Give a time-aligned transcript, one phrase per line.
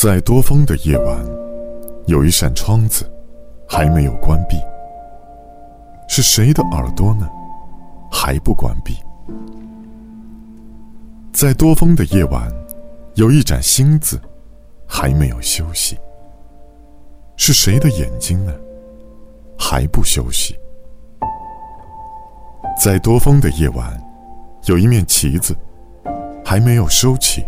[0.00, 1.18] 在多风的夜晚，
[2.06, 3.04] 有一扇窗子
[3.68, 4.56] 还没有关闭。
[6.08, 7.28] 是谁的耳朵呢？
[8.08, 8.96] 还不关闭。
[11.32, 12.48] 在多风的夜晚，
[13.14, 14.20] 有一盏星子
[14.86, 15.98] 还没有休息。
[17.36, 18.54] 是谁的眼睛呢？
[19.58, 20.56] 还不休息。
[22.80, 24.00] 在多风的夜晚，
[24.66, 25.56] 有一面旗子
[26.44, 27.44] 还没有收起。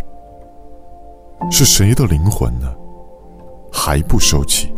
[1.49, 2.67] 是谁的灵魂呢？
[3.73, 4.75] 还不收起。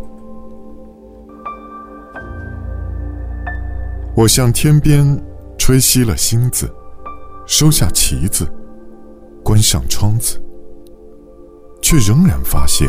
[4.15, 5.19] 我向天边
[5.57, 6.71] 吹熄了星子，
[7.47, 8.47] 收下旗子，
[9.43, 10.39] 关上窗子，
[11.81, 12.89] 却仍然发现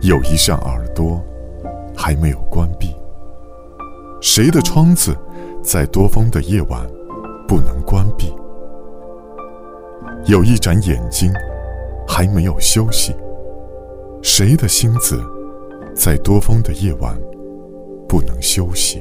[0.00, 1.22] 有一扇耳朵
[1.94, 2.94] 还没有关闭。
[4.20, 5.16] 谁的窗子
[5.62, 6.86] 在多风的夜晚
[7.46, 8.34] 不能关闭？
[10.24, 11.30] 有一盏眼睛。
[12.18, 13.14] 还没有休息，
[14.24, 15.22] 谁的心子
[15.94, 17.16] 在多风的夜晚
[18.08, 19.00] 不能休息？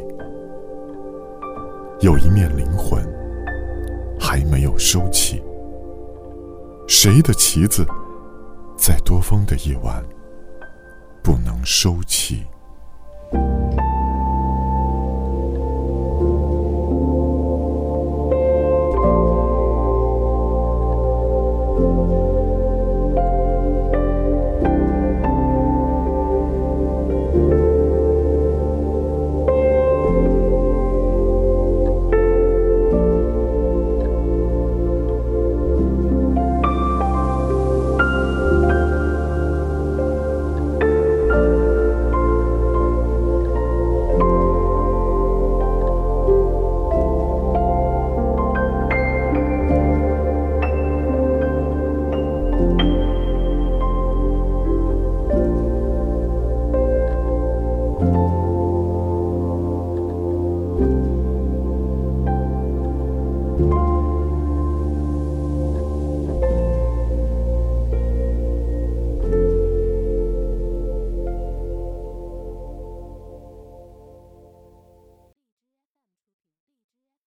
[2.00, 3.04] 有一面灵魂
[4.20, 5.42] 还没有收起，
[6.88, 7.84] 谁的旗子
[8.78, 10.06] 在多风的夜晚
[11.24, 12.46] 不能收起？